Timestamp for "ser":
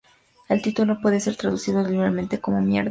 1.19-1.35